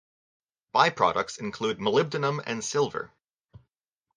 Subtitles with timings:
[0.73, 3.11] Byproducts include molybdenum and silver.